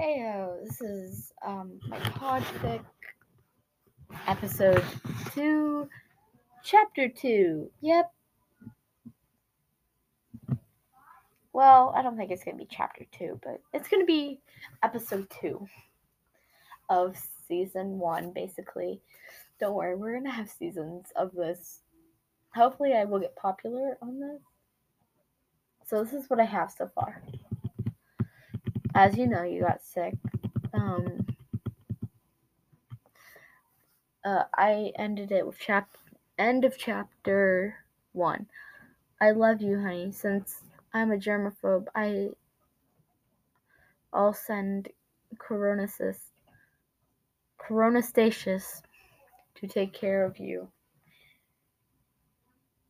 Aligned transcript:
Heyo, 0.00 0.64
this 0.64 0.80
is 0.80 1.32
um 1.46 1.78
my 1.86 1.98
podfic 1.98 2.80
episode 4.26 4.82
two, 5.34 5.90
chapter 6.64 7.06
two. 7.06 7.70
Yep. 7.82 8.10
Well, 11.52 11.92
I 11.94 12.00
don't 12.00 12.16
think 12.16 12.30
it's 12.30 12.42
gonna 12.42 12.56
be 12.56 12.66
chapter 12.70 13.04
two, 13.12 13.38
but 13.42 13.60
it's 13.74 13.88
gonna 13.88 14.06
be 14.06 14.40
episode 14.82 15.28
two 15.28 15.68
of 16.88 17.14
season 17.46 17.98
one, 17.98 18.32
basically. 18.32 19.02
Don't 19.60 19.74
worry, 19.74 19.96
we're 19.96 20.16
gonna 20.16 20.30
have 20.30 20.48
seasons 20.48 21.08
of 21.14 21.32
this. 21.32 21.80
Hopefully, 22.54 22.94
I 22.94 23.04
will 23.04 23.20
get 23.20 23.36
popular 23.36 23.98
on 24.00 24.18
this. 24.18 24.40
So 25.84 26.02
this 26.02 26.14
is 26.14 26.30
what 26.30 26.40
I 26.40 26.44
have 26.44 26.70
so 26.70 26.90
far 26.94 27.20
as 28.94 29.16
you 29.16 29.26
know, 29.26 29.42
you 29.42 29.62
got 29.62 29.82
sick. 29.82 30.14
Um, 30.72 31.26
uh, 34.24 34.44
I 34.54 34.92
ended 34.96 35.32
it 35.32 35.46
with 35.46 35.58
chap 35.58 35.88
end 36.38 36.64
of 36.64 36.76
chapter 36.78 37.76
one. 38.12 38.46
I 39.20 39.32
love 39.32 39.60
you, 39.60 39.80
honey. 39.80 40.12
Since 40.12 40.62
I'm 40.92 41.12
a 41.12 41.16
germaphobe, 41.16 41.86
I 41.94 42.30
I'll 44.12 44.34
send 44.34 44.88
Coronasis 45.36 46.18
Coronastasis 47.60 48.82
to 49.56 49.66
take 49.66 49.92
care 49.92 50.24
of 50.24 50.38
you. 50.38 50.68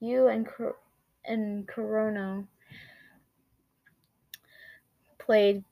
You 0.00 0.28
and 0.28 0.46
and 1.24 1.66
Corona 1.66 2.44
played 5.26 5.64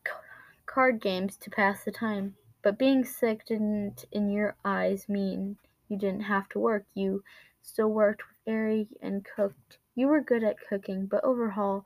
card 0.67 1.01
games 1.01 1.37
to 1.37 1.49
pass 1.49 1.85
the 1.85 1.93
time. 1.93 2.35
But 2.63 2.79
being 2.79 3.05
sick 3.05 3.47
didn't, 3.47 4.05
in 4.11 4.29
your 4.29 4.57
eyes, 4.65 5.09
mean 5.09 5.57
you 5.89 5.97
didn't 5.97 6.23
have 6.23 6.49
to 6.51 6.59
work. 6.59 6.85
You 6.95 7.23
still 7.63 7.89
worked 7.89 8.23
with 8.23 8.53
Ari 8.53 8.89
and 9.01 9.25
cooked. 9.25 9.79
You 9.95 10.09
were 10.09 10.21
good 10.21 10.43
at 10.43 10.57
cooking, 10.69 11.07
but 11.07 11.23
Overhaul, 11.23 11.85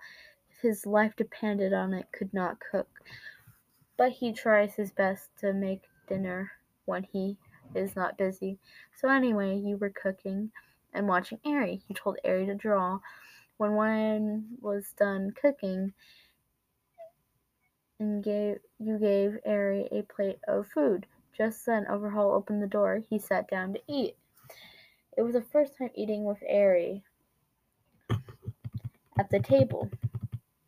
if 0.50 0.62
his 0.62 0.86
life 0.86 1.14
depended 1.14 1.74
on 1.74 1.92
it, 1.92 2.06
could 2.10 2.32
not 2.32 2.58
cook. 2.58 2.88
But 3.98 4.12
he 4.12 4.32
tries 4.32 4.74
his 4.74 4.92
best 4.92 5.28
to 5.40 5.52
make 5.52 5.82
dinner 6.08 6.52
when 6.86 7.02
he 7.02 7.36
is 7.74 7.94
not 7.94 8.16
busy. 8.16 8.58
So 8.96 9.10
anyway, 9.10 9.58
you 9.58 9.76
were 9.76 9.90
cooking 9.90 10.52
and 10.94 11.06
watching 11.06 11.38
Ari. 11.44 11.82
You 11.86 11.94
told 11.94 12.18
Ari 12.24 12.46
to 12.46 12.54
draw. 12.54 13.00
When 13.58 13.72
one 13.72 14.46
was 14.60 14.94
done 14.96 15.32
cooking, 15.32 15.92
and 17.98 18.22
gave 18.22 18.58
you 18.78 18.98
gave 18.98 19.38
Ari 19.46 19.88
a 19.90 20.02
plate 20.02 20.38
of 20.46 20.66
food. 20.68 21.06
Just 21.36 21.66
then 21.66 21.86
Overhaul 21.88 22.32
opened 22.32 22.62
the 22.62 22.66
door. 22.66 23.02
He 23.08 23.18
sat 23.18 23.48
down 23.48 23.72
to 23.74 23.80
eat. 23.88 24.16
It 25.16 25.22
was 25.22 25.34
the 25.34 25.42
first 25.42 25.76
time 25.76 25.90
eating 25.94 26.24
with 26.24 26.42
Ari 26.48 27.02
at 29.18 29.30
the 29.30 29.40
table. 29.40 29.90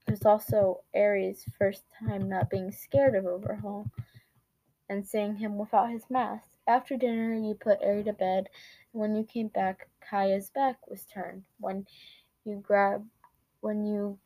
It 0.06 0.10
was 0.10 0.24
also 0.24 0.80
Ari's 0.94 1.44
first 1.58 1.84
time 2.00 2.28
not 2.28 2.50
being 2.50 2.72
scared 2.72 3.14
of 3.14 3.26
Overhaul 3.26 3.86
and 4.88 5.06
seeing 5.06 5.36
him 5.36 5.56
without 5.56 5.90
his 5.90 6.04
mask. 6.10 6.44
After 6.66 6.96
dinner, 6.96 7.34
you 7.34 7.54
put 7.54 7.82
Ari 7.82 8.04
to 8.04 8.12
bed, 8.12 8.48
and 8.92 9.00
when 9.00 9.14
you 9.14 9.24
came 9.24 9.48
back, 9.48 9.88
Kaya's 10.00 10.50
back 10.50 10.88
was 10.88 11.04
turned. 11.04 11.44
When 11.58 11.86
you 12.44 12.56
grabbed 12.56 13.08
when 13.60 13.86
you 13.86 14.18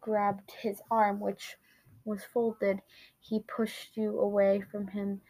grabbed 0.00 0.52
his 0.60 0.80
arm, 0.90 1.18
which 1.18 1.56
was 2.04 2.24
folded, 2.24 2.80
he 3.20 3.40
pushed 3.40 3.96
you 3.96 4.18
away 4.18 4.60
from 4.60 4.88
him. 4.88 5.20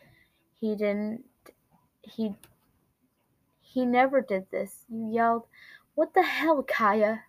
He 0.60 0.76
didn't 0.76 1.24
he 2.02 2.34
he 3.60 3.86
never 3.86 4.20
did 4.20 4.50
this. 4.50 4.84
You 4.90 5.08
yelled, 5.10 5.46
What 5.94 6.12
the 6.12 6.22
hell, 6.22 6.62
Kaya? 6.62 7.22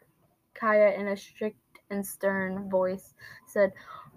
Kaya 0.54 0.92
in 1.00 1.08
a 1.08 1.16
strict 1.16 1.58
and 1.90 2.06
stern 2.06 2.70
voice 2.70 3.14
said, 3.48 3.72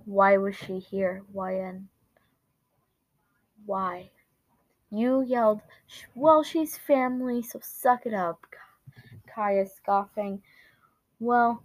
Why 0.05 0.37
was 0.37 0.57
she 0.57 0.79
here? 0.79 1.23
Why 1.33 1.61
Yn? 1.61 1.89
Why? 3.65 4.11
You 4.91 5.23
yelled, 5.23 5.61
Well, 6.15 6.43
she's 6.43 6.77
family, 6.77 7.43
so 7.43 7.61
suck 7.63 8.07
it 8.07 8.15
up. 8.15 8.45
Kaya 9.33 9.67
scoffing. 9.67 10.43
Well, 11.21 11.63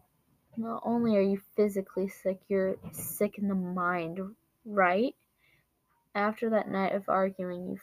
not 0.58 0.82
only 0.86 1.16
are 1.18 1.22
you 1.22 1.42
physically 1.56 2.08
sick, 2.08 2.40
you're 2.48 2.76
sick 2.92 3.38
in 3.38 3.48
the 3.48 3.56
mind, 3.56 4.20
right? 4.66 5.16
After 6.14 6.50
that 6.50 6.70
night 6.70 6.94
of 6.94 7.08
arguing, 7.08 7.70
you, 7.70 7.80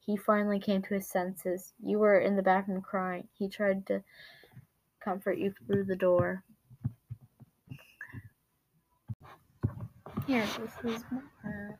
he 0.00 0.16
finally 0.16 0.58
came 0.58 0.82
to 0.82 0.94
his 0.94 1.08
senses. 1.08 1.72
You 1.82 1.98
were 1.98 2.18
in 2.18 2.36
the 2.36 2.42
bathroom 2.42 2.82
crying. 2.82 3.28
He 3.38 3.48
tried 3.48 3.86
to 3.86 4.02
comfort 5.00 5.38
you 5.38 5.52
through 5.66 5.84
the 5.84 5.96
door. 5.96 6.42
Here, 10.26 10.46
this 10.58 10.94
is 10.94 11.04
more. 11.10 11.78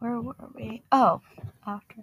Where 0.00 0.20
were 0.20 0.34
we? 0.54 0.82
Oh, 0.92 1.22
after. 1.66 2.02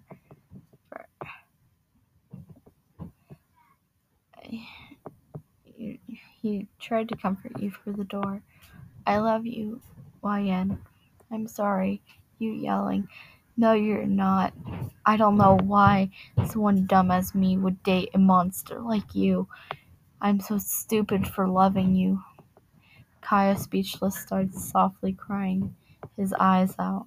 He 6.41 6.67
tried 6.79 7.09
to 7.09 7.15
comfort 7.15 7.59
you 7.59 7.71
through 7.71 7.93
the 7.93 8.03
door. 8.03 8.41
I 9.05 9.19
love 9.19 9.45
you, 9.45 9.79
Yn. 10.23 10.79
I'm 11.31 11.47
sorry. 11.47 12.01
You 12.39 12.51
yelling. 12.51 13.07
No, 13.55 13.73
you're 13.73 14.07
not. 14.07 14.53
I 15.05 15.17
don't 15.17 15.37
know 15.37 15.59
why 15.61 16.09
someone 16.47 16.87
dumb 16.87 17.11
as 17.11 17.35
me 17.35 17.57
would 17.57 17.83
date 17.83 18.09
a 18.15 18.17
monster 18.17 18.79
like 18.79 19.13
you. 19.13 19.47
I'm 20.19 20.39
so 20.39 20.57
stupid 20.57 21.27
for 21.27 21.47
loving 21.47 21.93
you. 21.93 22.23
Kaya, 23.21 23.55
speechless, 23.55 24.15
started 24.15 24.55
softly 24.55 25.13
crying, 25.13 25.75
his 26.17 26.33
eyes 26.39 26.73
out. 26.79 27.05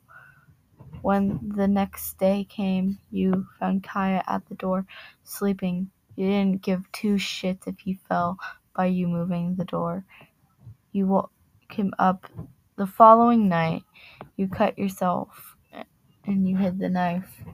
When 1.02 1.52
the 1.56 1.66
next 1.66 2.18
day 2.18 2.46
came, 2.48 2.98
you 3.10 3.46
found 3.58 3.82
Kaya 3.82 4.22
at 4.28 4.46
the 4.46 4.54
door, 4.54 4.86
sleeping. 5.24 5.90
You 6.14 6.28
didn't 6.28 6.62
give 6.62 6.90
two 6.92 7.14
shits 7.16 7.66
if 7.66 7.80
he 7.80 7.94
fell 8.08 8.38
by 8.74 8.86
you 8.86 9.08
moving 9.08 9.56
the 9.56 9.64
door. 9.64 10.04
You 10.92 11.06
woke 11.06 11.30
him 11.70 11.92
up 11.98 12.26
the 12.76 12.86
following 12.86 13.48
night. 13.48 13.84
You 14.36 14.48
cut 14.48 14.78
yourself 14.78 15.56
and 16.24 16.48
you 16.48 16.56
hid 16.56 16.78
the 16.78 16.88
knife. 16.88 17.44